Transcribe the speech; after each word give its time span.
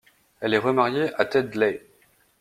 Elle 0.39 0.55
est 0.55 0.57
remariée 0.57 1.13
à 1.21 1.25
Ted 1.25 1.51
Lay. 1.59 1.85